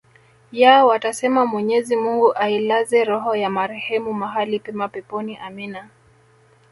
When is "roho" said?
3.03-3.35